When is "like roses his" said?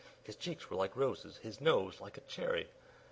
0.75-1.61